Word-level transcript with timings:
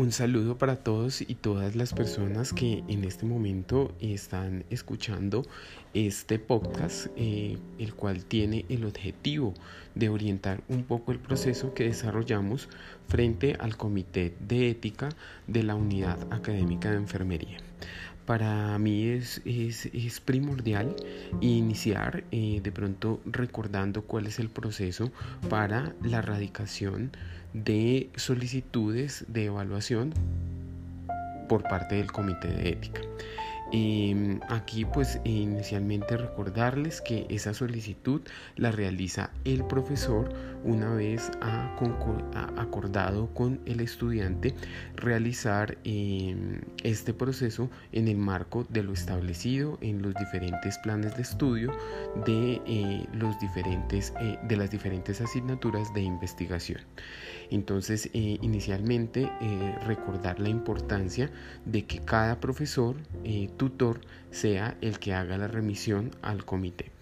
Un 0.00 0.12
saludo 0.12 0.56
para 0.56 0.76
todos 0.76 1.20
y 1.20 1.34
todas 1.34 1.76
las 1.76 1.92
personas 1.92 2.54
que 2.54 2.82
en 2.88 3.04
este 3.04 3.26
momento 3.26 3.94
están 4.00 4.64
escuchando 4.70 5.44
este 5.92 6.38
podcast, 6.38 7.08
eh, 7.16 7.58
el 7.78 7.92
cual 7.92 8.24
tiene 8.24 8.64
el 8.70 8.86
objetivo 8.86 9.52
de 9.94 10.08
orientar 10.08 10.62
un 10.68 10.84
poco 10.84 11.12
el 11.12 11.18
proceso 11.18 11.74
que 11.74 11.84
desarrollamos 11.84 12.70
frente 13.08 13.58
al 13.60 13.76
Comité 13.76 14.34
de 14.40 14.70
Ética 14.70 15.10
de 15.46 15.64
la 15.64 15.74
Unidad 15.74 16.32
Académica 16.32 16.90
de 16.90 16.96
Enfermería. 16.96 17.58
Para 18.30 18.78
mí 18.78 19.08
es, 19.08 19.42
es, 19.44 20.20
primordial 20.20 20.94
iniciar 21.40 22.22
eh, 22.30 22.60
de 22.62 22.70
pronto 22.70 23.20
recordando 23.26 24.02
cuál 24.02 24.28
es 24.28 24.38
el 24.38 24.48
proceso 24.48 25.10
para 25.48 25.96
la 26.00 26.18
erradicación 26.18 27.10
de 27.54 28.08
solicitudes 28.14 29.24
de 29.26 29.46
evaluación 29.46 30.14
por 31.48 31.64
parte 31.64 31.96
del 31.96 32.12
comité 32.12 32.46
de 32.46 32.68
ética. 32.68 33.00
Em, 33.72 34.40
aquí 34.48 34.84
pues 34.84 35.20
inicialmente 35.24 36.16
recordarles 36.16 37.00
que 37.00 37.26
esa 37.28 37.54
solicitud 37.54 38.20
la 38.56 38.72
realiza 38.72 39.30
el 39.44 39.64
profesor 39.64 40.32
una 40.64 40.92
vez 40.94 41.30
ha, 41.40 41.74
acordado 42.56 43.32
con 43.32 43.60
el 43.66 43.80
estudiante 43.80 44.54
realizar 44.96 45.78
em, 45.84 46.60
este 46.82 47.14
proceso 47.14 47.70
en 47.92 48.08
el 48.08 48.16
marco 48.16 48.66
de 48.68 48.82
lo 48.82 48.92
establecido 48.92 49.78
en 49.80 50.02
los 50.02 50.14
diferentes 50.14 50.76
planes 50.78 51.16
de 51.16 51.22
estudio 51.22 51.72
de, 52.26 52.60
eh, 52.66 53.06
los 53.12 53.38
diferentes, 53.40 54.12
eh, 54.20 54.38
de 54.42 54.56
las 54.56 54.70
diferentes 54.70 55.20
asignaturas 55.20 55.92
de 55.94 56.02
investigación. 56.02 56.80
Entonces, 57.50 58.10
eh, 58.12 58.38
inicialmente, 58.42 59.30
recordar 59.86 60.38
la 60.38 60.48
importancia 60.48 61.30
de 61.64 61.84
que 61.84 61.98
cada 62.00 62.38
profesor 62.38 62.96
tutor 63.60 64.00
sea 64.30 64.78
el 64.80 64.98
que 64.98 65.12
haga 65.12 65.36
la 65.36 65.46
remisión 65.46 66.12
al 66.22 66.46
comité. 66.46 66.92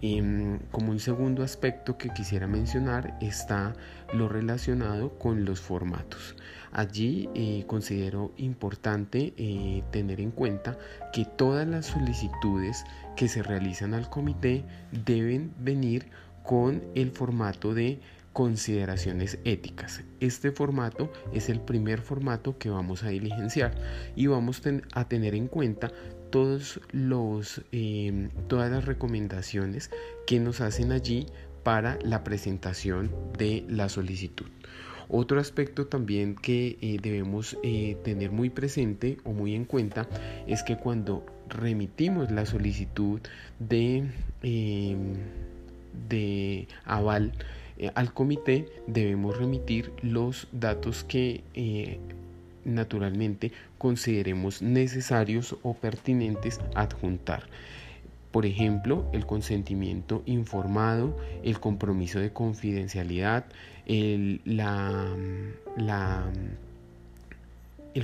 Em, 0.00 0.58
como 0.70 0.90
un 0.90 0.98
segundo 0.98 1.42
aspecto 1.42 1.98
que 1.98 2.08
quisiera 2.08 2.46
mencionar 2.46 3.18
está 3.20 3.74
lo 4.14 4.26
relacionado 4.26 5.18
con 5.18 5.44
los 5.44 5.60
formatos. 5.60 6.34
Allí 6.72 7.28
eh, 7.34 7.64
considero 7.66 8.32
importante 8.38 9.34
eh, 9.36 9.84
tener 9.90 10.22
en 10.22 10.30
cuenta 10.30 10.78
que 11.12 11.26
todas 11.26 11.68
las 11.68 11.84
solicitudes 11.86 12.84
que 13.14 13.28
se 13.28 13.42
realizan 13.42 13.92
al 13.92 14.08
comité 14.08 14.64
deben 14.92 15.52
venir 15.58 16.06
con 16.44 16.82
el 16.94 17.10
formato 17.10 17.74
de 17.74 18.00
consideraciones 18.32 19.38
éticas. 19.44 20.02
Este 20.20 20.52
formato 20.52 21.12
es 21.32 21.48
el 21.48 21.60
primer 21.60 22.00
formato 22.00 22.56
que 22.58 22.70
vamos 22.70 23.02
a 23.02 23.08
diligenciar 23.08 23.74
y 24.16 24.26
vamos 24.26 24.62
a 24.94 25.08
tener 25.08 25.34
en 25.34 25.48
cuenta 25.48 25.90
todos 26.30 26.80
los, 26.92 27.62
em, 27.72 28.30
todas 28.48 28.70
las 28.70 28.86
recomendaciones 28.86 29.90
que 30.26 30.40
nos 30.40 30.60
hacen 30.60 30.92
allí 30.92 31.26
para 31.62 31.98
la 32.02 32.24
presentación 32.24 33.10
de 33.36 33.64
la 33.68 33.88
solicitud. 33.88 34.46
Otro 35.08 35.38
aspecto 35.38 35.86
también 35.86 36.34
que 36.34 36.78
eh, 36.80 36.96
debemos 37.02 37.58
eh, 37.62 37.98
tener 38.02 38.30
muy 38.30 38.48
presente 38.48 39.18
o 39.24 39.32
muy 39.32 39.54
en 39.54 39.66
cuenta 39.66 40.08
es 40.46 40.62
que 40.62 40.78
cuando 40.78 41.26
remitimos 41.50 42.30
la 42.30 42.46
solicitud 42.46 43.20
de, 43.58 44.04
em, 44.42 45.14
de 46.08 46.68
aval, 46.84 47.32
eh, 47.78 47.90
al 47.94 48.12
comité 48.12 48.68
debemos 48.86 49.36
remitir 49.36 49.92
los 50.02 50.46
datos 50.52 51.04
que 51.04 51.42
eh, 51.54 51.98
naturalmente 52.64 53.52
consideremos 53.78 54.62
necesarios 54.62 55.56
o 55.62 55.74
pertinentes 55.74 56.60
adjuntar. 56.74 57.44
Por 58.30 58.46
ejemplo, 58.46 59.04
el 59.12 59.26
consentimiento 59.26 60.22
informado, 60.26 61.18
el 61.42 61.60
compromiso 61.60 62.18
de 62.18 62.32
confidencialidad, 62.32 63.44
el, 63.86 64.40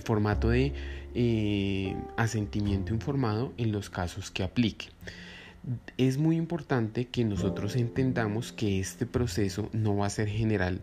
formato 0.05 0.51
de 0.51 0.73
eh, 1.15 1.97
asentimiento 2.17 2.93
informado 2.93 3.53
en 3.57 3.73
los 3.73 3.89
casos 3.89 4.31
que 4.31 4.43
aplique 4.43 4.89
es 5.97 6.19
muy 6.19 6.37
importante 6.37 7.07
que 7.07 7.25
nosotros 7.25 7.77
entendamos 7.77 8.53
que 8.53 8.81
este 8.81 9.07
proceso 9.07 9.69
no 9.73 9.97
va 9.97 10.07
a 10.07 10.11
ser 10.11 10.29
general 10.29 10.83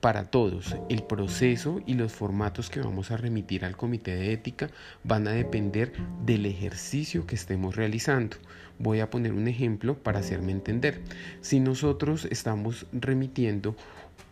para 0.00 0.24
todos. 0.24 0.76
El 0.88 1.02
proceso 1.02 1.80
y 1.86 1.94
los 1.94 2.12
formatos 2.12 2.70
que 2.70 2.80
vamos 2.80 3.10
a 3.10 3.16
remitir 3.16 3.64
al 3.64 3.76
comité 3.76 4.14
de 4.14 4.32
ética 4.32 4.70
van 5.04 5.26
a 5.26 5.32
depender 5.32 5.92
del 6.24 6.46
ejercicio 6.46 7.26
que 7.26 7.34
estemos 7.34 7.76
realizando. 7.76 8.36
Voy 8.78 9.00
a 9.00 9.10
poner 9.10 9.32
un 9.32 9.48
ejemplo 9.48 9.98
para 9.98 10.20
hacerme 10.20 10.52
entender. 10.52 11.02
Si 11.40 11.58
nosotros 11.58 12.26
estamos 12.30 12.86
remitiendo 12.92 13.74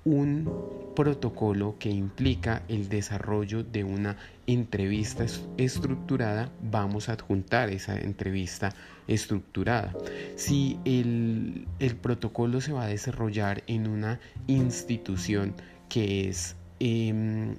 un 0.06 0.49
protocolo 0.94 1.77
que 1.78 1.91
implica 1.91 2.62
el 2.69 2.89
desarrollo 2.89 3.65
de 3.65 3.84
una 3.84 4.17
entrevista 4.47 5.27
estructurada, 5.59 6.50
vamos 6.62 7.09
a 7.09 7.15
adjuntar 7.15 7.71
esa 7.71 7.99
entrevista 8.00 8.72
estructurada. 9.09 9.93
Si 10.37 10.78
el, 10.84 11.67
protocolo 12.00 12.61
se 12.61 12.72
va 12.72 12.84
a 12.84 12.89
desarrollar 12.89 13.65
en 13.67 13.89
una 13.89 14.21
institución 14.47 15.55
que 15.89 16.28
es 16.28 16.56
em, 16.78 17.56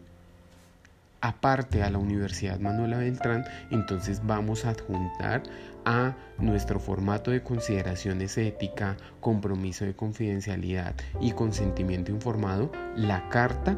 aparte 1.22 1.84
a 1.84 1.90
la 1.90 1.98
Universidad 1.98 2.60
Manuela 2.60 2.98
Beltrán, 2.98 3.46
entonces 3.72 4.22
vamos 4.24 4.66
a 4.66 4.72
adjuntar 4.72 5.44
a 5.86 6.16
nuestro 6.38 6.80
formato 6.80 7.32
de 7.32 7.42
consideraciones 7.42 8.38
ética, 8.38 8.98
compromiso 9.22 9.86
de 9.86 9.96
confidencialidad 9.96 10.96
y 11.22 11.32
consentimiento 11.32 12.12
informado 12.12 12.72
la 12.96 13.30
carta 13.30 13.78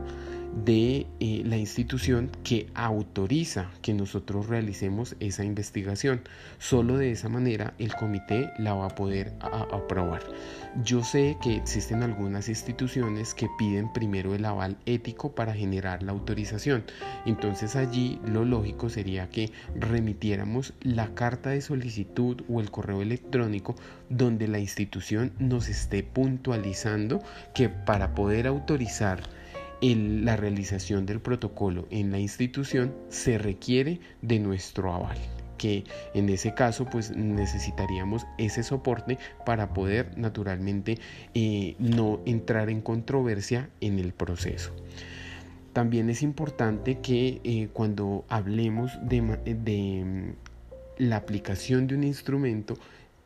de 0.66 1.08
eh, 1.20 1.44
la 1.46 1.58
institución 1.58 2.30
que 2.44 2.68
autoriza 2.74 3.70
que 3.82 3.94
nosotros 3.94 4.48
realicemos 4.48 5.16
esa 5.20 5.44
investigación. 5.44 6.22
Solo 6.58 6.98
de 6.98 7.12
esa 7.12 7.30
manera 7.30 7.74
el 7.78 7.96
comité 7.96 8.52
la 8.58 8.74
va 8.74 8.88
a 8.88 8.96
poder 8.96 9.34
aprobar. 9.42 10.22
Yo 10.84 11.04
sé 11.04 11.38
que 11.42 11.56
existen 11.56 12.04
algunas 12.04 12.50
instituciones 12.50 13.34
que 13.34 13.48
piden 13.58 13.92
primero 13.92 14.36
el 14.36 14.46
aval 14.46 14.78
ético 14.86 15.34
para 15.34 15.54
generar 15.54 16.04
la 16.04 16.12
autorización. 16.12 16.84
Entonces 17.26 17.76
allí 17.76 18.20
lo 18.26 18.46
lógico 18.46 18.90
sería 18.90 19.30
que 19.30 19.52
remitiéramos 19.76 20.74
la 20.82 21.14
carta 21.16 21.52
de 21.52 21.62
solicitud 21.62 22.42
o 22.50 22.60
el 22.60 22.72
correo 22.72 23.02
electrónico 23.02 23.76
donde 24.10 24.48
la 24.48 24.60
institución 24.60 25.32
nos 25.40 25.70
esté 25.70 26.04
puntualizando 26.04 27.22
que 27.54 27.70
para 27.70 28.16
poder 28.16 28.48
autorizar 28.48 29.39
la 29.82 30.36
realización 30.36 31.06
del 31.06 31.22
protocolo 31.22 31.88
en 31.90 32.12
la 32.12 32.20
institución 32.20 32.94
se 33.10 33.38
requiere 33.38 34.00
de 34.22 34.40
nuestro 34.40 34.94
aval 34.94 35.18
que 35.60 35.84
en 36.16 36.30
ese 36.30 36.56
caso 36.56 36.86
pues 36.86 37.16
necesitaríamos 37.16 38.26
ese 38.40 38.64
soporte 38.64 39.20
para 39.46 39.74
poder 39.74 40.18
naturalmente 40.18 40.98
eh, 41.36 41.76
no 41.78 42.22
entrar 42.26 42.72
en 42.72 42.82
controversia 42.82 43.70
en 43.82 44.00
el 44.00 44.14
proceso. 44.14 44.72
También 45.74 46.10
es 46.10 46.24
importante 46.24 47.00
que 47.00 47.42
eh, 47.44 47.70
cuando 47.74 48.26
hablemos 48.30 48.98
de, 49.04 49.22
mm, 49.22 50.34
la 50.98 51.18
aplicación 51.18 51.86
de 51.86 51.96
un 51.96 52.04
instrumento 52.04 52.76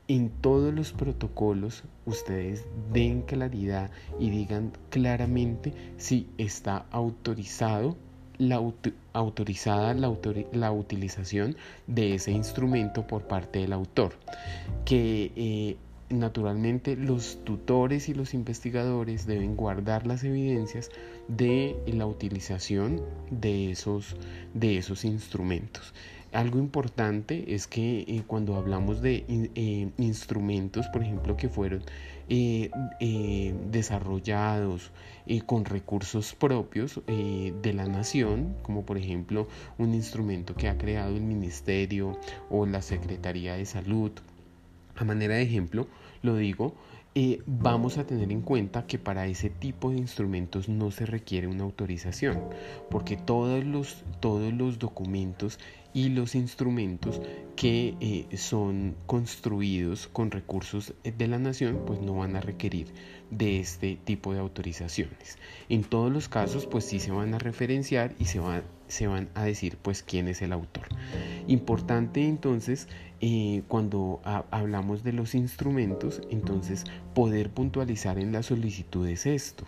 en 0.07 0.29
todos 0.29 0.73
los 0.73 0.91
protocolos 0.91 1.83
ustedes 2.05 2.65
den 2.91 3.21
claridad 3.21 3.89
y 4.19 4.29
digan 4.29 4.73
claramente 4.89 5.73
si 5.97 6.27
está 6.37 6.85
autorizado 6.91 7.95
la 8.37 8.59
autorizada 9.13 9.93
la, 9.93 10.71
utilización 10.71 11.55
de 11.87 12.15
ese 12.15 12.31
instrumento 12.31 13.05
por 13.07 13.27
parte 13.27 13.59
del 13.59 13.73
autor. 13.73 14.13
Que 14.85 15.31
eh, 15.35 15.77
naturalmente 16.09 16.95
los 16.95 17.37
tutores 17.43 18.09
y 18.09 18.13
los 18.13 18.33
investigadores 18.33 19.25
deben 19.27 19.55
guardar 19.55 20.07
las 20.07 20.23
evidencias 20.23 20.89
de 21.27 21.75
la 21.87 22.05
utilización 22.05 23.01
de 23.29 23.71
esos, 23.71 24.17
de 24.53 24.77
esos 24.77 25.05
instrumentos 25.05 25.93
algo 26.33 26.59
importante 26.59 27.53
es 27.53 27.67
que 27.67 28.01
eh, 28.01 28.23
cuando 28.25 28.55
hablamos 28.55 29.01
de 29.01 29.25
eh, 29.27 29.89
instrumentos, 29.97 30.87
por 30.87 31.03
ejemplo, 31.03 31.37
que 31.37 31.49
fueron 31.49 31.83
eh, 32.29 32.69
desarrollados 33.69 34.91
con 35.45 35.65
recursos 35.65 36.33
propios 36.35 36.99
de 37.07 37.73
la 37.73 37.85
nación, 37.85 38.55
como 38.61 38.85
por 38.85 38.97
ejemplo 38.97 39.47
un 39.77 39.93
instrumento 39.93 40.53
que 40.55 40.67
ha 40.67 40.77
creado 40.77 41.15
el 41.15 41.21
Ministerio 41.21 42.19
o 42.49 42.65
la 42.65 42.81
Secretaría 42.81 43.53
de 43.55 43.65
Salud, 43.65 44.11
a 44.95 45.03
manera 45.05 45.35
de 45.35 45.43
ejemplo, 45.43 45.87
lo 46.21 46.35
digo, 46.35 46.75
eh, 47.15 47.41
vamos 47.45 47.97
a 47.97 48.05
tener 48.05 48.31
en 48.31 48.41
cuenta 48.41 48.87
que 48.87 48.97
para 48.97 49.27
ese 49.27 49.49
tipo 49.49 49.91
de 49.91 49.97
instrumentos 49.97 50.67
no 50.67 50.89
se 50.89 51.05
requiere 51.05 51.47
una 51.47 51.63
autorización, 51.63 52.41
porque 52.89 53.17
todos 53.17 53.63
los, 53.63 54.03
todos 54.19 54.51
los 54.51 54.79
documentos 54.79 55.59
y 55.93 56.09
los 56.09 56.33
instrumentos 56.33 57.21
que 57.63 57.95
eh, 58.01 58.35
son 58.35 58.93
construidos 59.05 60.09
con 60.11 60.31
recursos 60.31 60.93
de 61.01 61.27
la 61.29 61.39
nación 61.39 61.83
pues 61.85 62.01
no 62.01 62.15
van 62.15 62.35
a 62.35 62.41
requerir 62.41 62.87
de 63.31 63.61
este 63.61 63.97
tipo 64.03 64.33
de 64.33 64.41
autorizaciones. 64.41 65.37
En 65.69 65.85
todos 65.85 66.11
los 66.11 66.27
casos 66.27 66.65
pues 66.65 66.83
sí 66.83 66.99
se 66.99 67.13
van 67.13 67.33
a 67.33 67.39
referenciar 67.39 68.15
y 68.19 68.25
se, 68.25 68.41
se 68.89 69.07
van 69.07 69.29
a 69.33 69.45
decir 69.45 69.77
pues 69.81 70.03
quién 70.03 70.27
es 70.27 70.41
el 70.41 70.51
autor. 70.51 70.89
Importante 71.47 72.27
entonces 72.27 72.89
eh, 73.21 73.63
cuando 73.69 74.19
hablamos 74.51 75.05
de 75.05 75.13
los 75.13 75.33
instrumentos 75.33 76.21
entonces 76.29 76.83
poder 77.15 77.49
puntualizar 77.49 78.19
en 78.19 78.33
las 78.33 78.47
solicitudes 78.47 79.25
esto 79.25 79.65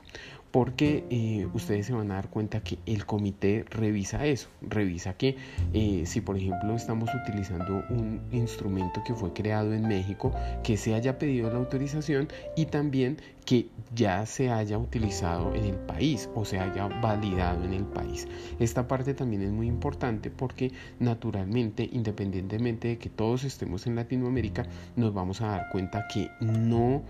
porque 0.56 1.04
eh, 1.10 1.50
ustedes 1.54 1.88
se 1.88 1.92
van 1.92 2.12
a 2.12 2.16
dar 2.16 2.30
cuenta 2.30 2.62
que 2.62 2.80
el 2.86 3.06
comité 3.06 3.66
revisa 3.70 4.26
eso, 4.26 4.48
revisa 4.62 5.18
que 5.18 5.36
eh, 5.74 6.04
si 6.06 6.22
por 6.22 6.38
ejemplo 6.38 6.74
estamos 6.74 7.10
utilizando 7.14 7.84
un 7.90 8.22
instrumento 8.32 9.04
que 9.06 9.14
fue 9.14 9.34
creado 9.34 9.74
en 9.74 9.86
México, 9.86 10.32
que 10.64 10.78
se 10.78 10.96
haya 10.96 11.20
pedido 11.20 11.50
la 11.50 11.58
autorización 11.58 12.30
y 12.56 12.68
también 12.68 13.18
que 13.44 13.68
ya 13.94 14.26
se 14.26 14.50
haya 14.50 14.78
utilizado 14.78 15.54
en 15.54 15.66
el 15.66 15.76
país 15.76 16.30
o 16.36 16.46
se 16.46 16.58
haya 16.58 16.88
validado 16.88 17.66
en 17.66 17.74
el 17.74 17.84
país. 17.84 18.26
Esta 18.58 18.88
parte 18.88 19.14
también 19.14 19.42
es 19.42 19.52
muy 19.52 19.68
importante 19.68 20.32
porque 20.32 20.72
naturalmente, 21.00 21.90
independientemente 21.92 22.88
de 22.88 22.98
que 22.98 23.10
todos 23.10 23.44
estemos 23.44 23.88
en 23.88 23.96
Latinoamérica, 23.96 24.66
nos 24.96 25.14
vamos 25.14 25.42
a 25.42 25.48
dar 25.48 25.70
cuenta 25.70 26.08
que 26.08 26.30
no 26.40 27.04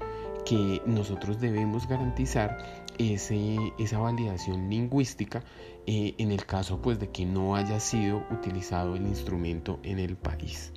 que 0.45 0.81
nosotros 0.85 1.41
debemos 1.41 1.87
garantizar 1.87 2.84
esa 2.99 3.97
validación 3.97 4.69
lingüística 4.69 5.43
eh, 5.87 6.15
en 6.17 6.31
el 6.31 6.45
caso 6.45 6.81
pues 6.81 6.99
de 6.99 7.09
que 7.09 7.25
no 7.25 7.55
haya 7.55 7.79
sido 7.79 8.23
utilizado 8.31 8.95
el 8.95 9.03
instrumento 9.03 9.79
en 9.83 9.99
el 9.99 10.15
país. 10.15 10.71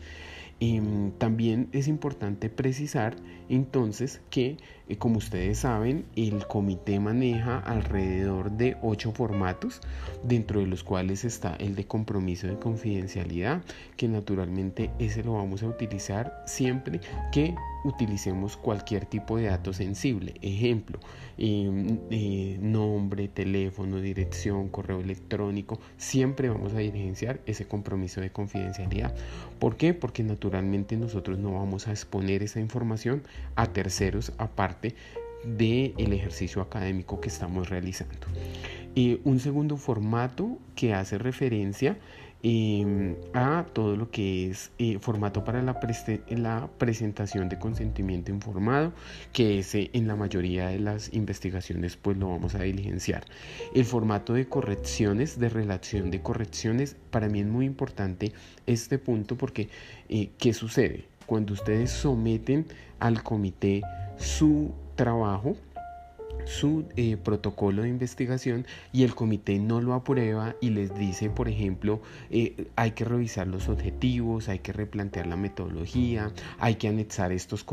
Em, 0.61 1.13
también 1.13 1.69
es 1.71 1.87
importante 1.87 2.51
precisar 2.51 3.15
entonces 3.49 4.21
que, 4.29 4.57
eh, 4.89 4.97
como 4.97 5.19
ustedes 5.19 5.59
saben, 5.59 6.05
el 6.17 6.47
comité 6.49 6.99
maneja 6.99 7.59
alrededor 7.61 8.51
de 8.51 8.77
ocho 8.83 9.13
formatos, 9.13 9.81
dentro 10.25 10.59
de 10.59 10.67
los 10.67 10.83
cuales 10.83 11.25
está 11.25 11.55
el 11.55 11.77
de 11.77 11.87
compromiso 11.87 12.49
de 12.49 12.59
confidencialidad, 12.59 13.63
que 13.97 14.09
naturalmente 14.09 14.91
ese 14.99 15.23
lo 15.23 15.35
vamos 15.35 15.63
a 15.63 15.69
utilizar 15.69 16.43
siempre 16.45 17.01
que 17.31 17.55
utilicemos 17.85 18.57
cualquier 18.57 19.07
tipo 19.07 19.37
de 19.37 19.47
dato 19.47 19.73
sensible. 19.73 20.35
Ejemplo, 20.43 20.99
em, 21.37 21.99
eh, 22.11 22.59
nombre, 22.61 23.29
teléfono, 23.29 24.01
dirección, 24.01 24.69
correo 24.69 25.01
electrónico. 25.01 25.79
Siempre 25.97 26.49
vamos 26.49 26.75
a 26.75 26.79
diligenciar 26.79 27.41
ese 27.47 27.67
compromiso 27.67 28.21
de 28.21 28.31
confidencialidad. 28.31 29.15
¿Por 29.59 29.77
qué? 29.77 29.95
Porque 29.95 30.23
naturalmente 30.23 30.97
nosotros 30.97 31.39
no 31.39 31.53
vamos 31.53 31.89
a 31.89 31.93
exponer 31.93 32.43
esa 32.43 32.61
información 32.61 33.23
a 33.57 33.67
terceros 33.67 34.33
aparte 34.39 34.95
del 35.45 35.95
el 35.99 36.13
ejercicio 36.13 36.61
académico 36.63 37.21
que 37.21 37.29
estamos 37.29 37.69
realizando. 37.69 38.27
Un 39.25 39.39
segundo 39.39 39.77
formato 39.77 40.59
que 40.75 40.95
hace 40.95 41.19
referencia 41.19 41.97
Em, 42.41 43.17
a 43.33 43.67
todo 43.73 43.97
lo 43.97 44.13
que 44.13 44.49
es 44.49 44.71
eh, 44.79 45.01
formato 45.01 45.43
para 45.43 45.61
la, 45.61 45.77
la, 46.29 46.69
presentación 46.79 47.49
de 47.49 47.59
consentimiento 47.59 48.31
informado, 48.31 48.93
que 49.33 49.59
ese 49.59 49.91
en 49.93 50.07
la 50.07 50.15
mayoría 50.15 50.69
de 50.69 50.79
las 50.79 51.13
investigaciones 51.13 51.97
pues 51.97 52.17
lo 52.17 52.29
vamos 52.29 52.55
a 52.55 52.63
diligenciar. 52.63 53.25
El 53.75 53.85
formato 53.85 54.35
de 54.35 54.47
correcciones, 54.47 55.41
de 55.41 55.49
relación 55.49 56.13
de 56.13 56.23
correcciones, 56.23 56.97
para 57.11 57.29
mí 57.29 57.41
es 57.41 57.47
muy 57.47 57.67
importante 57.67 58.33
este 58.67 58.99
punto 58.99 59.37
porque 59.37 59.69
eh, 60.09 60.31
¿qué 60.39 60.53
sucede? 60.53 61.07
Cuando 61.27 61.55
ustedes 61.55 61.91
someten 61.91 62.67
al 63.01 63.25
comité 63.25 63.83
su 64.17 64.71
trabajo, 64.95 65.57
su 66.49 66.87
eh, 66.97 67.17
protocolo 67.17 67.83
de 67.83 67.91
investigación 67.91 68.67
y 68.93 69.05
el 69.05 69.15
comité 69.15 69.59
no 69.59 69.81
lo 69.81 69.93
aprueba 69.93 70.57
y 70.61 70.71
les 70.71 70.97
dice, 70.97 71.29
por 71.29 71.49
ejemplo, 71.49 72.01
eh, 72.31 72.69
hay 72.75 72.93
que 72.93 73.05
revisar 73.05 73.47
los 73.47 73.69
objetivos, 73.69 74.49
hay 74.49 74.61
que 74.61 74.73
replantear 74.73 75.27
la 75.27 75.37
metodología, 75.37 76.33
hay 76.59 76.77
que 76.77 76.89
anexar 76.89 77.33
estos 77.33 77.65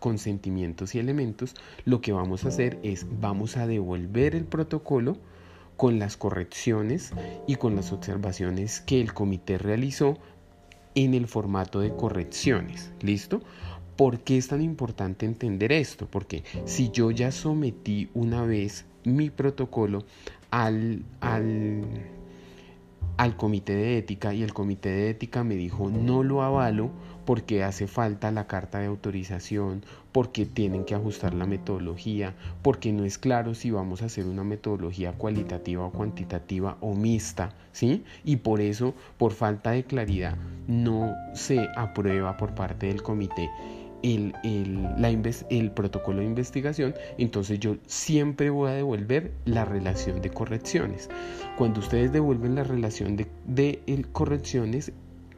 consentimientos 0.00 0.94
y 0.94 0.98
elementos, 0.98 1.54
lo 1.84 2.00
que 2.00 2.12
vamos 2.12 2.44
a 2.44 2.48
hacer 2.48 2.80
es 2.82 3.06
vamos 3.20 3.56
a 3.56 3.66
devolver 3.66 4.34
el 4.34 4.44
protocolo 4.44 5.16
con 5.76 5.98
las 5.98 6.16
correcciones 6.16 7.12
y 7.46 7.56
con 7.56 7.76
las 7.76 7.92
observaciones 7.92 8.80
que 8.80 9.00
el 9.00 9.14
comité 9.14 9.56
realizó 9.56 10.18
en 10.96 11.14
el 11.14 11.28
formato 11.28 11.80
de 11.80 11.94
correcciones. 11.94 12.90
¿Listo? 13.02 13.42
¿Por 13.96 14.20
qué 14.20 14.36
es 14.36 14.48
tan 14.48 14.60
importante 14.60 15.24
entender 15.24 15.72
esto? 15.72 16.06
Porque 16.06 16.44
si 16.66 16.90
yo 16.90 17.10
ya 17.10 17.32
sometí 17.32 18.10
una 18.12 18.44
vez 18.44 18.84
mi 19.04 19.30
protocolo 19.30 20.04
al, 20.50 21.02
al, 21.20 21.82
al 23.16 23.36
comité 23.36 23.74
de 23.74 23.98
ética 23.98 24.34
y 24.34 24.42
el 24.42 24.52
comité 24.52 24.90
de 24.90 25.10
ética 25.10 25.44
me 25.44 25.54
dijo 25.54 25.88
no 25.88 26.22
lo 26.22 26.42
avalo 26.42 26.90
porque 27.24 27.64
hace 27.64 27.86
falta 27.88 28.30
la 28.30 28.46
carta 28.46 28.78
de 28.78 28.86
autorización, 28.86 29.82
porque 30.12 30.46
tienen 30.46 30.84
que 30.84 30.94
ajustar 30.94 31.34
la 31.34 31.44
metodología, 31.44 32.34
porque 32.62 32.92
no 32.92 33.04
es 33.04 33.18
claro 33.18 33.54
si 33.54 33.70
vamos 33.72 34.00
a 34.00 34.06
hacer 34.06 34.26
una 34.26 34.44
metodología 34.44 35.12
cualitativa 35.12 35.84
o 35.84 35.90
cuantitativa 35.90 36.78
o 36.80 36.94
mixta, 36.94 37.52
¿sí? 37.72 38.04
Y 38.24 38.36
por 38.36 38.60
eso, 38.60 38.94
por 39.18 39.32
falta 39.32 39.72
de 39.72 39.82
claridad, 39.82 40.36
no 40.68 41.14
se 41.34 41.66
aprueba 41.76 42.36
por 42.36 42.54
parte 42.54 42.86
del 42.86 43.02
comité 43.02 43.50
el, 44.02 44.34
el, 44.44 45.70
protocolo 45.72 46.20
de 46.20 46.26
investigación, 46.26 46.94
entonces 47.18 47.58
yo 47.60 47.76
siempre 47.86 48.50
voy 48.50 48.70
a 48.70 48.74
devolver 48.74 49.32
la 49.44 49.64
relación 49.64 50.22
de 50.22 50.30
correcciones. 50.30 51.08
Cuando 51.56 51.80
ustedes 51.80 52.12
devuelven 52.12 52.54
la 52.54 52.64
relación 52.64 53.16
de, 53.16 53.26
de 53.46 54.06
correcciones, 54.12 54.92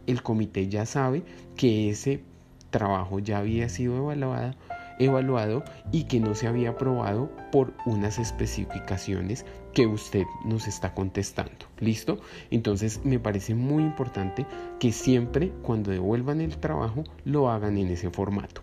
el 0.07 0.23
comité 0.23 0.69
ya 0.69 0.87
sabe 0.87 1.23
que 1.57 1.91
ese 1.91 2.23
trabajo 2.71 3.19
ya 3.19 3.39
había 3.39 3.69
sido 3.69 3.97
evaluado 3.97 4.55
evaluado 4.99 5.65
y 5.93 6.05
que 6.05 6.21
no 6.21 6.35
se 6.35 6.47
había 6.47 6.71
aprobado 6.71 7.31
por 7.53 7.73
unas 7.87 8.19
especificaciones 8.19 9.45
que 9.73 9.87
usted 9.87 10.25
nos 10.45 10.67
está 10.67 10.95
contestando. 10.95 11.67
¿Listo? 11.79 12.19
Entonces 12.51 13.05
me 13.05 13.19
parece 13.19 13.55
muy 13.55 13.83
importante 13.83 14.47
que 14.79 14.93
siempre 14.93 15.53
cuando 15.63 15.91
devuelvan 15.91 16.41
el 16.41 16.57
trabajo 16.59 17.05
lo 17.25 17.51
hagan 17.51 17.79
en 17.79 17.89
ese 17.89 18.11
formato. 18.11 18.61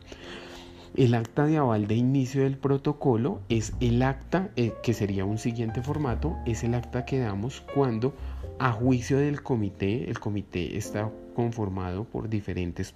El 0.98 1.14
acta 1.14 1.46
de 1.46 1.58
aval 1.58 1.88
de 1.88 1.96
inicio 1.96 2.44
del 2.44 2.58
protocolo 2.58 3.42
es 3.50 3.74
el 3.82 4.02
acta, 4.02 4.52
eh, 4.56 4.72
que 4.82 4.94
sería 4.94 5.26
un 5.26 5.38
siguiente 5.38 5.82
formato, 5.82 6.38
es 6.46 6.64
el 6.64 6.74
acta 6.74 7.04
que 7.04 7.20
damos 7.20 7.60
cuando 7.74 8.14
a 8.60 8.72
juicio 8.72 9.18
del 9.18 9.44
comité, 9.44 10.10
el 10.10 10.20
comité 10.20 10.78
está 10.78 11.12
conformado 11.36 12.06
por 12.06 12.30
diferentes 12.30 12.94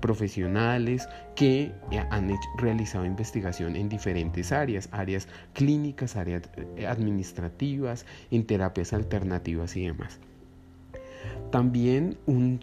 profesionales 0.00 1.08
que 1.34 1.72
han 2.08 2.30
realizado 2.56 3.04
investigación 3.04 3.74
en 3.74 3.88
diferentes 3.88 4.52
áreas, 4.52 4.88
áreas 4.92 5.26
clínicas, 5.54 6.14
áreas 6.14 6.42
eh, 6.76 6.86
administrativas, 6.86 8.06
en 8.30 8.46
terapias 8.46 8.92
alternativas 8.92 9.76
y 9.76 9.86
demás. 9.86 10.20
También 11.50 12.16
un, 12.26 12.60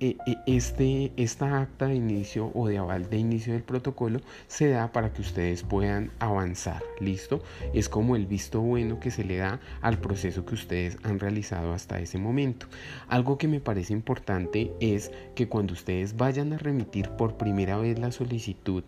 e, 0.00 0.16
e, 0.26 0.36
este, 0.46 1.12
esta 1.16 1.62
acta 1.62 1.86
de 1.86 1.94
inicio 1.94 2.50
o 2.54 2.68
de 2.68 2.76
aval 2.76 3.08
de 3.08 3.16
inicio 3.16 3.54
del 3.54 3.62
protocolo 3.62 4.20
se 4.48 4.68
da 4.68 4.92
para 4.92 5.12
que 5.12 5.22
ustedes 5.22 5.62
puedan 5.62 6.10
avanzar. 6.18 6.82
¿Listo? 7.00 7.42
Es 7.72 7.88
como 7.88 8.16
el 8.16 8.26
visto 8.26 8.60
bueno 8.60 9.00
que 9.00 9.10
se 9.10 9.24
le 9.24 9.38
da 9.38 9.60
al 9.80 9.98
proceso 9.98 10.44
que 10.44 10.54
ustedes 10.54 10.98
han 11.04 11.20
realizado 11.20 11.72
hasta 11.72 11.98
ese 12.00 12.18
momento. 12.18 12.66
Algo 13.08 13.38
que 13.38 13.48
me 13.48 13.60
parece 13.60 13.94
importante 13.94 14.72
es 14.80 15.10
que 15.34 15.48
cuando 15.48 15.72
ustedes 15.72 16.16
vayan 16.16 16.52
a 16.52 16.58
remitir 16.58 17.08
por 17.10 17.36
primera 17.36 17.78
vez 17.78 17.98
la 17.98 18.12
solicitud 18.12 18.84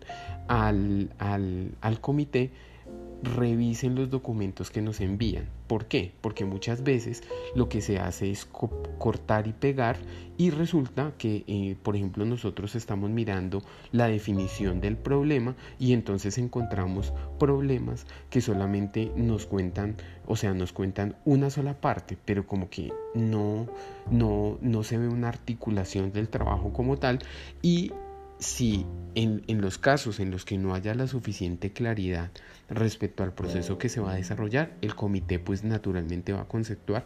al, 0.47 1.09
al, 1.17 1.71
al 1.81 1.99
comité, 1.99 2.51
revisen 3.23 3.95
los 3.95 4.09
documentos 4.09 4.71
que 4.71 4.81
nos 4.81 5.01
envían. 5.01 5.49
¿Por 5.67 5.85
qué? 5.85 6.13
Porque 6.21 6.45
muchas 6.45 6.83
veces 6.83 7.23
lo 7.55 7.67
que 7.67 7.81
se 7.81 7.99
hace 7.99 8.31
es 8.31 8.45
cortar 8.45 9.47
y 9.47 9.53
pegar 9.53 9.97
y 10.37 10.51
resulta 10.51 11.13
que, 11.17 11.43
eh, 11.47 11.75
por 11.81 11.95
ejemplo, 11.95 12.23
nosotros 12.23 12.75
estamos 12.75 13.09
mirando 13.09 13.63
la 13.91 14.07
definición 14.07 14.79
del 14.79 14.95
problema 14.95 15.55
y 15.79 15.93
entonces 15.93 16.37
encontramos 16.37 17.11
problemas 17.39 18.05
que 18.29 18.39
solamente 18.39 19.11
nos 19.15 19.45
cuentan, 19.45 19.95
o 20.27 20.35
sea, 20.35 20.53
nos 20.53 20.71
cuentan 20.73 21.15
una 21.25 21.49
sola 21.49 21.81
parte, 21.81 22.17
pero 22.23 22.45
como 22.45 22.69
que 22.69 22.93
no, 23.15 23.67
no, 24.11 24.57
no 24.61 24.83
se 24.83 24.97
ve 24.97 25.07
una 25.07 25.29
articulación 25.29 26.13
del 26.13 26.29
trabajo 26.29 26.71
como 26.71 26.97
tal 26.97 27.19
y 27.61 27.91
si 28.39 28.85
en, 29.15 29.43
en, 29.47 29.61
los 29.61 29.77
casos 29.77 30.19
en 30.19 30.31
los 30.31 30.45
que 30.45 30.57
no 30.57 30.73
haya 30.73 30.93
la 30.93 31.07
suficiente 31.07 31.73
claridad 31.73 32.31
respecto 32.69 33.23
al 33.23 33.33
proceso 33.33 33.77
que 33.77 33.89
se 33.89 33.99
va 33.99 34.11
a 34.11 34.15
desarrollar, 34.15 34.71
el 34.81 34.95
comité 34.95 35.39
pues 35.39 35.63
naturalmente 35.63 36.33
va 36.33 36.41
a 36.41 36.47
conceptuar 36.47 37.05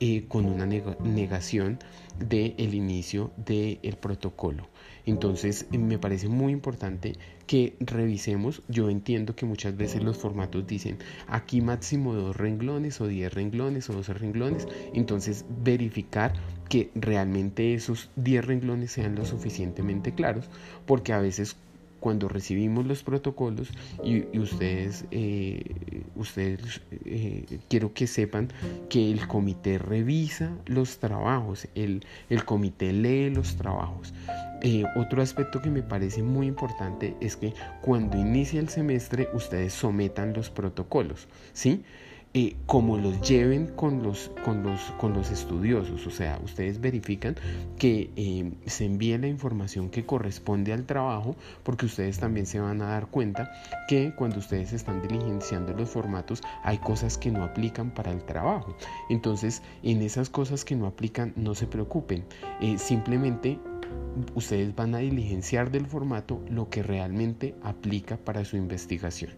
eh, 0.00 0.24
con 0.26 0.46
una 0.46 0.66
negación 0.66 1.78
del 2.18 2.54
el 2.58 2.74
inicio 2.74 3.30
del 3.36 3.96
protocolo. 4.00 4.68
Entonces 5.06 5.66
me 5.70 5.98
parece 5.98 6.28
muy 6.28 6.52
importante 6.52 7.16
que 7.46 7.76
revisemos, 7.80 8.62
yo 8.68 8.88
entiendo 8.88 9.36
que 9.36 9.44
muchas 9.44 9.76
veces 9.76 10.02
los 10.02 10.16
formatos 10.16 10.66
dicen 10.66 10.98
aquí 11.26 11.60
máximo 11.60 12.14
dos 12.14 12.36
renglones 12.36 13.00
o 13.00 13.06
diez 13.06 13.32
renglones 13.32 13.90
o 13.90 13.92
doce 13.92 14.14
renglones, 14.14 14.66
entonces 14.94 15.44
verificar 15.62 16.32
que 16.68 16.90
realmente 16.94 17.74
esos 17.74 18.10
diez 18.16 18.44
renglones 18.44 18.92
sean 18.92 19.14
lo 19.14 19.24
suficientemente 19.26 20.14
claros, 20.14 20.48
porque 20.86 21.12
a 21.12 21.20
veces 21.20 21.56
cuando 22.04 22.28
recibimos 22.28 22.84
los 22.84 23.02
protocolos 23.02 23.70
y, 24.04 24.38
ustedes, 24.38 25.06
eh, 25.10 26.02
ustedes 26.16 26.82
eh, 27.06 27.60
quiero 27.70 27.94
que 27.94 28.06
sepan 28.06 28.48
que 28.90 29.10
el 29.10 29.26
comité 29.26 29.78
revisa 29.78 30.54
los 30.66 30.98
trabajos, 30.98 31.66
el, 31.74 32.04
el 32.28 32.44
comité 32.44 32.92
lee 32.92 33.30
los 33.30 33.56
trabajos. 33.56 34.12
Eh, 34.60 34.84
otro 34.96 35.22
aspecto 35.22 35.62
que 35.62 35.70
me 35.70 35.82
parece 35.82 36.22
muy 36.22 36.46
importante 36.46 37.16
es 37.22 37.36
que 37.36 37.54
cuando 37.80 38.18
inicia 38.18 38.60
el 38.60 38.68
semestre 38.68 39.30
ustedes 39.32 39.72
sometan 39.72 40.34
los 40.34 40.50
protocolos, 40.50 41.26
¿sí? 41.54 41.84
Como 42.66 42.98
los 42.98 43.20
lleven 43.20 43.68
con 43.76 44.02
los, 44.02 44.32
con, 44.44 44.64
los, 44.64 44.80
con 44.98 45.12
los 45.12 45.30
estudiosos. 45.30 46.04
O 46.04 46.10
sea, 46.10 46.40
ustedes 46.42 46.80
verifican 46.80 47.36
que 47.78 48.10
eh, 48.16 48.50
se 48.66 48.86
envíe 48.86 49.16
la 49.18 49.28
información 49.28 49.88
que 49.88 50.04
corresponde 50.04 50.72
al 50.72 50.84
trabajo, 50.84 51.36
porque 51.62 51.86
ustedes 51.86 52.18
también 52.18 52.46
se 52.46 52.58
van 52.58 52.82
a 52.82 52.86
dar 52.86 53.06
cuenta 53.06 53.52
que 53.86 54.12
cuando 54.16 54.40
ustedes 54.40 54.72
están 54.72 55.00
diligenciando 55.00 55.74
los 55.74 55.90
formatos 55.90 56.40
hay 56.64 56.78
cosas 56.78 57.18
que 57.18 57.30
no 57.30 57.44
aplican 57.44 57.92
para 57.92 58.10
el 58.10 58.24
trabajo. 58.24 58.76
Entonces, 59.10 59.62
en 59.84 60.02
esas 60.02 60.28
cosas 60.28 60.64
que 60.64 60.74
no 60.74 60.88
aplican, 60.88 61.32
no 61.36 61.54
se 61.54 61.68
preocupen. 61.68 62.24
Eh, 62.60 62.78
simplemente 62.78 63.60
ustedes 64.34 64.74
van 64.74 64.96
a 64.96 64.98
diligenciar 64.98 65.70
del 65.70 65.86
formato 65.86 66.42
lo 66.48 66.68
que 66.68 66.82
realmente 66.82 67.54
aplica 67.62 68.16
para 68.16 68.44
su 68.44 68.56
investigación. 68.56 69.30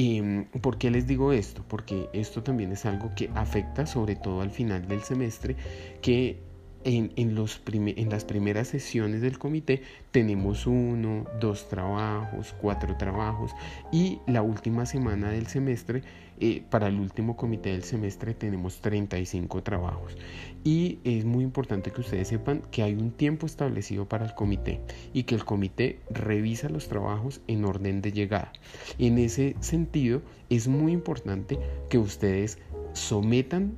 Em, 0.00 0.44
¿Por 0.62 0.78
qué 0.78 0.90
les 0.92 1.08
digo 1.08 1.32
esto? 1.32 1.64
Porque 1.66 2.08
esto 2.12 2.44
también 2.44 2.70
es 2.70 2.86
algo 2.86 3.14
que 3.16 3.32
afecta 3.34 3.84
sobre 3.84 4.14
todo 4.14 4.42
al 4.42 4.52
final 4.52 4.86
del 4.86 5.02
semestre, 5.02 5.56
que 6.00 6.47
en, 6.88 8.08
las 8.08 8.24
primeras 8.24 8.68
sesiones 8.68 9.20
del 9.20 9.38
comité 9.38 9.82
tenemos 10.10 10.66
uno, 10.66 11.26
dos 11.38 11.68
trabajos, 11.68 12.54
cuatro 12.60 12.96
trabajos 12.96 13.52
y 13.92 14.20
la 14.26 14.40
última 14.40 14.86
semana 14.86 15.30
del 15.30 15.48
semestre, 15.48 16.02
eh, 16.40 16.62
para 16.70 16.86
el 16.86 16.98
último 16.98 17.36
comité 17.36 17.72
del 17.72 17.82
semestre 17.82 18.32
tenemos 18.32 18.80
35 18.80 19.62
trabajos. 19.62 20.16
Y 20.64 20.98
es 21.04 21.24
muy 21.26 21.44
importante 21.44 21.90
que 21.90 22.00
ustedes 22.00 22.28
sepan 22.28 22.62
que 22.70 22.82
hay 22.82 22.94
un 22.94 23.10
tiempo 23.10 23.44
establecido 23.44 24.08
para 24.08 24.24
el 24.24 24.34
comité 24.34 24.80
y 25.12 25.24
que 25.24 25.34
el 25.34 25.44
comité 25.44 26.00
revisa 26.10 26.70
los 26.70 26.88
trabajos 26.88 27.42
en 27.48 27.64
orden 27.66 28.00
de 28.00 28.12
llegada. 28.12 28.52
En 28.98 29.18
ese 29.18 29.56
sentido, 29.60 30.22
es 30.48 30.68
muy 30.68 30.92
importante 30.92 31.58
que 31.90 31.98
ustedes 31.98 32.58
sometan 32.94 33.74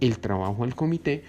el 0.00 0.18
trabajo 0.18 0.64
al 0.64 0.74
comité 0.74 1.22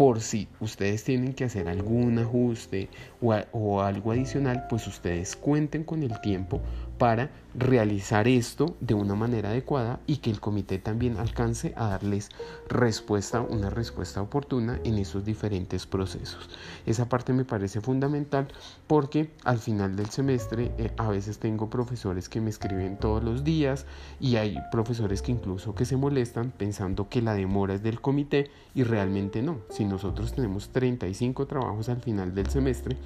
por 0.00 0.22
si 0.22 0.48
ustedes 0.60 1.04
tienen 1.04 1.34
que 1.34 1.44
hacer 1.44 1.68
algún 1.68 2.18
ajuste 2.18 2.88
o, 3.20 3.82
algo 3.82 4.12
adicional, 4.12 4.64
pues 4.70 4.86
ustedes 4.86 5.36
cuenten 5.36 5.84
con 5.84 6.02
el 6.02 6.18
tiempo 6.22 6.62
para 6.96 7.30
realizar 7.54 8.28
esto 8.28 8.76
de 8.80 8.94
una 8.94 9.14
manera 9.14 9.50
adecuada 9.50 10.00
y 10.06 10.18
que 10.18 10.30
el 10.30 10.40
comité 10.40 10.78
también 10.78 11.16
alcance 11.16 11.72
a 11.76 11.88
darles 11.88 12.28
respuesta, 12.68 13.40
una 13.40 13.70
respuesta 13.70 14.22
oportuna 14.22 14.78
en 14.84 14.98
esos 14.98 15.24
diferentes 15.24 15.86
procesos. 15.86 16.48
Esa 16.86 17.08
parte 17.08 17.32
me 17.32 17.44
parece 17.44 17.80
fundamental 17.80 18.48
porque 18.86 19.30
al 19.44 19.58
final 19.58 19.96
del 19.96 20.10
semestre 20.10 20.72
eh, 20.78 20.92
a 20.96 21.08
veces 21.08 21.38
tengo 21.38 21.68
profesores 21.68 22.28
que 22.28 22.40
me 22.40 22.50
escriben 22.50 22.98
todos 22.98 23.24
los 23.24 23.44
días 23.44 23.86
y 24.20 24.36
hay 24.36 24.58
profesores 24.70 25.20
que 25.22 25.32
incluso 25.32 25.74
que 25.74 25.84
se 25.84 25.96
molestan 25.96 26.52
pensando 26.56 27.08
que 27.08 27.22
la 27.22 27.34
demora 27.34 27.74
es 27.74 27.82
del 27.82 28.00
comité 28.00 28.50
y 28.74 28.84
realmente 28.84 29.42
no. 29.42 29.60
Si 29.70 29.89
nosotros 29.90 30.32
tenemos 30.32 30.70
35 30.70 31.46
trabajos 31.46 31.88
al 31.88 32.00
final 32.00 32.34
del 32.34 32.48
semestre, 32.48 32.96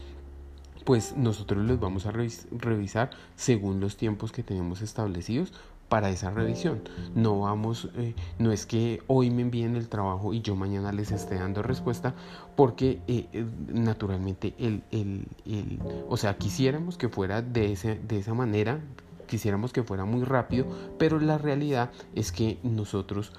pues 0.85 1.17
nosotros 1.17 1.65
los 1.65 1.81
vamos 1.81 2.07
a 2.07 2.13
revisar 2.13 3.11
según 3.37 3.81
los 3.81 3.97
tiempos 3.97 4.31
que 4.33 4.43
tenemos 4.43 4.83
establecidos 4.83 5.53
para 5.89 6.11
esa 6.11 6.31
revisión. 6.31 6.83
No 7.15 7.41
vamos, 7.41 7.89
eh, 7.97 8.15
no 8.39 8.53
es 8.53 8.67
que 8.67 9.03
hoy 9.07 9.31
me 9.31 9.43
envíen 9.43 9.77
el 9.77 9.89
trabajo 9.89 10.35
y 10.35 10.43
yo 10.43 10.57
mañana 10.57 10.93
les 10.93 11.11
esté 11.11 11.37
dando 11.37 11.63
respuesta, 11.63 12.15
porque 12.57 13.01
eh, 13.07 13.29
eh, 13.33 13.47
naturalmente 13.73 14.55
el, 14.59 14.83
el, 14.91 15.27
el, 15.47 15.79
o 16.09 16.17
sea, 16.17 16.37
quisiéramos 16.37 16.99
que 16.99 17.09
fuera 17.09 17.43
de, 17.43 17.73
ese, 17.73 17.99
de 17.99 18.19
esa 18.19 18.35
manera, 18.35 18.81
quisiéramos 19.27 19.73
que 19.73 19.83
fuera 19.83 20.05
muy 20.05 20.25
rápido, 20.25 20.67
pero 20.99 21.19
la 21.19 21.39
realidad 21.39 21.91
es 22.15 22.33
que 22.33 22.59
nosotros 22.63 23.33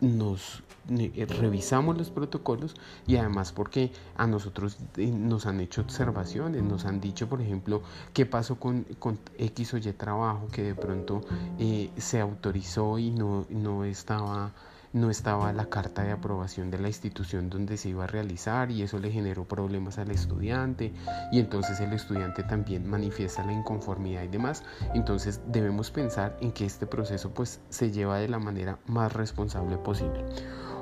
nos 0.00 0.62
eh, 0.90 1.26
revisamos 1.40 1.96
los 1.96 2.10
protocolos 2.10 2.74
y 3.06 3.16
además 3.16 3.52
porque 3.52 3.90
a 4.16 4.26
nosotros 4.26 4.76
eh, 4.98 5.06
nos 5.06 5.46
han 5.46 5.60
hecho 5.60 5.80
observaciones, 5.80 6.62
nos 6.62 6.84
han 6.84 7.00
dicho, 7.00 7.28
por 7.28 7.40
ejemplo, 7.40 7.82
qué 8.12 8.26
pasó 8.26 8.56
con, 8.56 8.84
con 8.98 9.18
X 9.38 9.74
o 9.74 9.78
Y 9.78 9.92
trabajo 9.92 10.48
que 10.52 10.62
de 10.62 10.74
pronto 10.74 11.22
eh, 11.58 11.90
se 11.96 12.20
autorizó 12.20 12.98
y 12.98 13.10
no, 13.10 13.46
no 13.48 13.84
estaba 13.84 14.52
no 14.94 15.10
estaba 15.10 15.52
la 15.52 15.66
carta 15.66 16.04
de 16.04 16.12
aprobación 16.12 16.70
de 16.70 16.78
la 16.78 16.86
institución 16.86 17.50
donde 17.50 17.76
se 17.76 17.88
iba 17.90 18.04
a 18.04 18.06
realizar 18.06 18.70
y 18.70 18.82
eso 18.82 18.98
le 19.00 19.10
generó 19.10 19.44
problemas 19.44 19.98
al 19.98 20.12
estudiante 20.12 20.94
y 21.32 21.40
entonces 21.40 21.80
el 21.80 21.92
estudiante 21.92 22.44
también 22.44 22.88
manifiesta 22.88 23.44
la 23.44 23.52
inconformidad 23.52 24.22
y 24.22 24.28
demás. 24.28 24.62
Entonces 24.94 25.40
debemos 25.48 25.90
pensar 25.90 26.36
en 26.40 26.52
que 26.52 26.64
este 26.64 26.86
proceso 26.86 27.34
pues 27.34 27.60
se 27.68 27.90
lleva 27.90 28.18
de 28.18 28.28
la 28.28 28.38
manera 28.38 28.78
más 28.86 29.12
responsable 29.12 29.76
posible. 29.78 30.24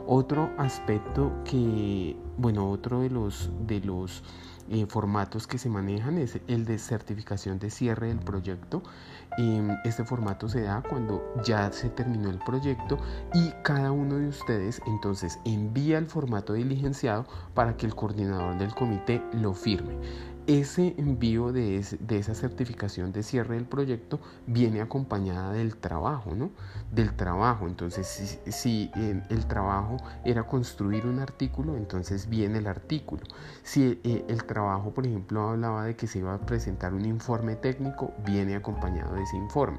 Otro 0.06 0.50
aspecto 0.58 1.32
que, 1.44 2.16
bueno, 2.36 2.68
otro 2.70 3.00
de 3.00 3.08
los, 3.08 3.50
de 3.66 3.80
los 3.80 4.22
formatos 4.88 5.46
que 5.46 5.58
se 5.58 5.68
manejan 5.68 6.18
es 6.18 6.40
el 6.48 6.64
de 6.64 6.78
certificación 6.78 7.58
de 7.58 7.70
cierre 7.70 8.08
del 8.08 8.18
proyecto. 8.18 8.82
Em, 9.38 9.76
este 9.84 10.04
formato 10.04 10.48
se 10.48 10.62
da 10.62 10.82
cuando 10.82 11.22
ya 11.44 11.72
se 11.72 11.88
terminó 11.88 12.28
el 12.28 12.38
proyecto 12.38 12.98
y 13.32 13.50
cada 13.62 13.92
uno 13.92 14.16
de 14.16 14.28
ustedes 14.28 14.82
entonces 14.86 15.38
envía 15.44 15.98
el 15.98 16.06
formato 16.06 16.52
diligenciado 16.52 17.24
para 17.54 17.76
que 17.76 17.86
el 17.86 17.94
coordinador 17.94 18.58
del 18.58 18.74
comité 18.74 19.22
lo 19.32 19.54
firme 19.54 19.96
ese 20.46 20.94
envío 20.98 21.52
de, 21.52 21.76
esa 21.78 22.34
certificación 22.34 23.12
de 23.12 23.22
cierre 23.22 23.54
del 23.54 23.64
proyecto 23.64 24.20
viene 24.46 24.80
acompañada 24.80 25.52
del 25.52 25.76
trabajo, 25.76 26.34
¿no? 26.34 26.50
Del 26.90 27.14
trabajo. 27.14 27.66
Entonces, 27.66 28.40
si, 28.46 28.90
el 28.94 29.46
trabajo 29.46 29.98
era 30.24 30.44
construir 30.44 31.06
un 31.06 31.20
artículo, 31.20 31.76
entonces 31.76 32.28
viene 32.28 32.58
el 32.58 32.66
artículo. 32.66 33.22
Si 33.62 34.00
eh, 34.02 34.24
el 34.28 34.44
trabajo, 34.44 34.92
por 34.92 35.06
ejemplo, 35.06 35.50
hablaba 35.50 35.84
de 35.84 35.96
que 35.96 36.06
se 36.06 36.18
iba 36.18 36.34
a 36.34 36.40
presentar 36.40 36.92
un 36.92 37.04
informe 37.04 37.54
técnico, 37.56 38.12
viene 38.24 38.56
acompañado 38.56 39.14
de 39.14 39.22
ese 39.22 39.36
informe. 39.36 39.78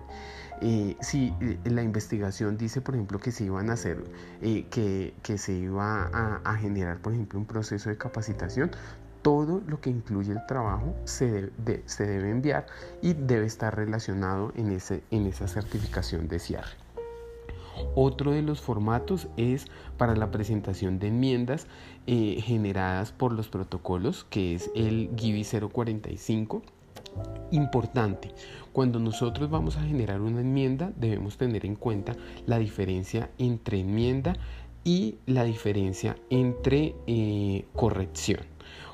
Eh, 0.62 0.96
si 1.02 1.34
eh, 1.42 1.60
la 1.66 1.84
investigación 1.84 2.58
dice, 2.58 2.80
por 2.80 2.96
ejemplo, 2.96 3.20
que 3.20 3.32
se 3.32 3.44
iban 3.44 3.70
a 3.70 3.74
hacer, 3.74 4.04
que, 4.42 5.14
se 5.38 5.54
iba 5.54 6.10
a, 6.44 6.56
generar, 6.56 7.00
por 7.00 7.14
ejemplo, 7.14 7.38
un 7.38 7.46
proceso 7.46 7.90
de 7.90 7.98
capacitación, 7.98 8.72
todo 9.24 9.62
lo 9.68 9.82
que 9.82 9.90
incluye 9.90 10.32
el 10.32 10.46
trabajo 10.46 10.94
se, 11.06 11.50
debe 11.58 12.30
enviar 12.30 12.68
y 13.02 13.14
debe 13.14 13.48
estar 13.48 13.76
relacionado 13.76 14.54
en 14.56 14.72
esa 14.72 15.48
certificación 15.48 16.28
de 16.28 16.40
cierre. 16.40 16.84
Otro 17.96 18.32
de 18.32 18.42
los 18.42 18.62
formatos 18.62 19.28
es 19.38 19.66
para 19.98 20.16
la 20.16 20.32
presentación 20.32 21.00
de 21.00 21.08
enmiendas 21.08 21.68
eh, 22.08 22.42
generadas 22.42 23.12
por 23.12 23.34
los 23.34 23.50
protocolos, 23.50 24.26
que 24.30 24.56
es 24.56 24.70
el 24.76 25.10
GIBI 25.16 25.44
045. 25.72 26.62
Importante, 27.52 28.32
cuando 28.72 29.00
nosotros 29.00 29.50
vamos 29.50 29.78
a 29.78 29.84
generar 29.84 30.22
una 30.22 30.42
enmienda 30.42 30.92
debemos 30.96 31.38
tener 31.38 31.66
en 31.66 31.76
cuenta 31.76 32.16
la 32.48 32.58
diferencia 32.58 33.30
entre 33.38 33.80
enmienda 33.80 34.36
y 34.84 35.18
la 35.26 35.44
diferencia 35.44 36.16
entre 36.30 36.96
eh, 37.08 37.66
corrección. 37.74 38.53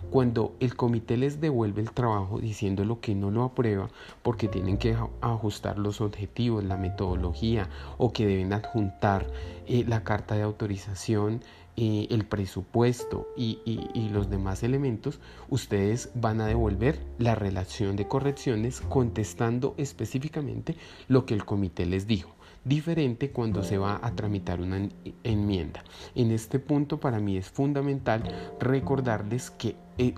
Cuando 0.10 0.56
el 0.60 0.76
comité 0.76 1.18
les 1.18 1.42
devuelve 1.42 1.82
el 1.82 1.92
trabajo 1.92 2.40
diciendo 2.40 2.86
lo 2.86 3.00
que 3.00 3.16
no 3.16 3.32
lo 3.32 3.44
aprueba 3.44 3.90
porque 4.22 4.48
tienen 4.48 4.78
que 4.78 4.98
ajustar 5.22 5.78
los 5.78 6.02
objetivos, 6.02 6.64
la 6.64 6.78
metodología 6.78 7.70
o 7.98 8.12
que 8.14 8.26
deben 8.26 8.54
adjuntar 8.54 9.28
eh, 9.68 9.84
la 9.88 10.04
carta 10.04 10.36
de 10.36 10.44
autorización 10.44 11.42
eh, 11.82 12.08
el 12.10 12.26
presupuesto 12.26 13.30
y, 13.38 13.60
y, 13.64 14.10
los 14.10 14.30
demás 14.30 14.64
elementos, 14.64 15.22
ustedes 15.48 16.10
van 16.14 16.42
a 16.42 16.46
devolver 16.46 17.00
la 17.20 17.36
relación 17.36 17.96
de 17.96 18.06
correcciones 18.06 18.82
contestando 18.82 19.76
específicamente 19.78 20.76
lo 21.08 21.26
que 21.26 21.36
el 21.36 21.46
comité 21.46 21.86
les 21.86 22.06
dijo 22.06 22.36
diferente 22.64 23.32
cuando 23.32 23.64
se 23.64 23.78
va 23.78 24.00
a 24.02 24.16
tramitar 24.16 24.62
una 24.62 24.90
enmienda. 25.24 25.84
En 26.16 26.32
este 26.32 26.60
punto 26.60 27.00
para 27.00 27.20
mí 27.20 27.38
es 27.38 27.50
fundamental 27.50 28.24
recordarles 28.60 29.50
que 29.52 29.76
eh, 29.98 30.14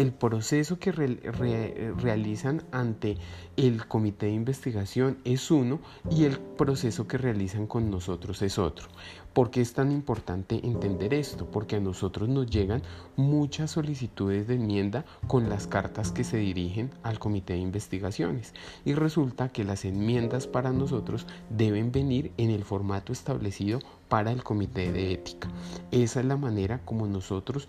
el 0.00 0.12
proceso 0.12 0.78
que 0.78 0.92
realizan 0.92 2.62
ante 2.72 3.18
el 3.56 3.86
comité 3.86 4.26
de 4.26 4.32
investigación 4.32 5.18
es 5.24 5.50
uno 5.50 5.80
y 6.10 6.24
el 6.24 6.38
proceso 6.38 7.06
que 7.06 7.18
realizan 7.18 7.66
con 7.66 7.90
nosotros 7.90 8.40
es 8.40 8.58
otro. 8.58 8.88
¿Por 9.32 9.52
qué 9.52 9.60
es 9.60 9.74
tan 9.74 9.92
importante 9.92 10.66
entender 10.66 11.14
esto? 11.14 11.46
Porque 11.46 11.76
a 11.76 11.80
nosotros 11.80 12.28
nos 12.28 12.50
llegan 12.50 12.82
muchas 13.14 13.70
solicitudes 13.70 14.48
de 14.48 14.56
enmienda 14.56 15.04
con 15.28 15.48
las 15.48 15.68
cartas 15.68 16.10
que 16.10 16.24
se 16.24 16.38
dirigen 16.38 16.90
al 17.04 17.20
comité 17.20 17.52
de 17.52 17.60
investigaciones 17.60 18.54
y 18.84 18.94
resulta 18.94 19.48
que 19.50 19.62
las 19.62 19.84
enmiendas 19.84 20.48
para 20.48 20.72
nosotros 20.72 21.26
deben 21.48 21.92
venir 21.92 22.32
en 22.38 22.50
el 22.50 22.64
formato 22.64 23.12
establecido 23.12 23.78
para 24.10 24.32
el 24.32 24.42
comité 24.42 24.92
de 24.92 25.14
ética. 25.14 25.48
Esa 25.90 26.20
es 26.20 26.26
la 26.26 26.36
manera 26.36 26.80
como 26.84 27.06
nosotros 27.06 27.68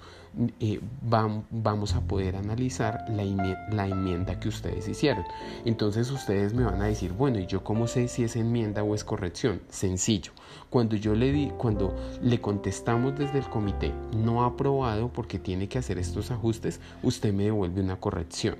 eh, 0.61 0.79
vamos 1.01 1.93
a 1.93 2.01
poder 2.01 2.37
analizar 2.37 3.03
la, 3.09 3.85
enmienda 3.85 4.39
que 4.39 4.47
ustedes 4.47 4.87
hicieron. 4.87 5.25
Entonces 5.65 6.09
ustedes 6.09 6.53
me 6.53 6.63
van 6.63 6.81
a 6.81 6.85
decir, 6.85 7.11
bueno, 7.11 7.39
¿y 7.39 7.47
yo 7.47 7.63
cómo 7.63 7.87
sé 7.87 8.07
si 8.07 8.23
es 8.23 8.37
enmienda 8.37 8.81
o 8.81 8.95
es 8.95 9.03
corrección? 9.03 9.61
Sencillo. 9.69 10.31
Cuando 10.69 10.95
yo 10.95 11.15
le 11.15 11.33
di, 11.33 11.51
cuando 11.57 11.93
le 12.21 12.39
contestamos 12.39 13.17
desde 13.17 13.39
el 13.39 13.49
comité 13.49 13.93
no 14.15 14.45
aprobado 14.45 15.09
porque 15.09 15.37
tiene 15.37 15.67
que 15.67 15.79
hacer 15.79 15.97
estos 15.97 16.31
ajustes, 16.31 16.79
usted 17.03 17.33
me 17.33 17.43
devuelve 17.43 17.81
una 17.81 17.99
corrección. 17.99 18.55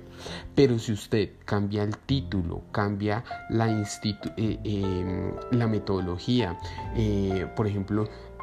Pero 0.54 0.78
si 0.78 0.92
usted 0.92 1.30
cambia 1.46 1.82
el 1.82 1.96
título, 1.96 2.62
cambia 2.70 3.24
la, 3.48 3.70
eh, 3.70 4.58
em, 4.64 5.32
la 5.52 5.66
metodología, 5.66 6.58
eh, 6.96 7.46
por 7.56 7.66
ejemplo, 7.66 7.71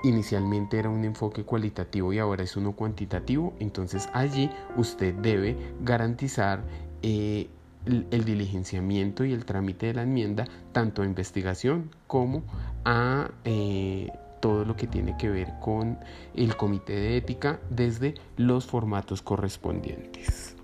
inicialmente 0.04 0.80
era 0.80 0.90
un 0.90 1.04
enfoque 1.04 1.44
cualitativo 1.44 2.14
y 2.14 2.20
ahora 2.20 2.44
es 2.44 2.56
uno 2.56 2.74
cuantitativo, 2.74 3.54
entonces 3.60 4.10
allí 4.14 4.50
usted 4.78 5.14
debe 5.16 5.58
garantizar 5.82 6.64
eh, 7.02 7.50
el, 7.86 8.26
diligenciamiento 8.26 9.26
y 9.26 9.34
el 9.34 9.46
trámite 9.46 9.88
de 9.88 9.94
la 9.94 10.04
enmienda 10.04 10.46
tanto 10.72 11.02
a 11.02 11.06
investigación 11.06 11.92
como 12.08 12.44
a 12.86 13.32
eh, 13.46 14.10
todo 14.42 14.66
lo 14.66 14.76
que 14.76 14.88
tiene 14.88 15.18
que 15.18 15.30
ver 15.30 15.54
con 15.60 15.98
el 16.34 16.56
comité 16.56 16.94
de 16.94 17.18
ética 17.18 17.60
desde 17.70 18.16
los 18.38 18.66
formatos 18.66 19.22
correspondientes. 19.22 20.59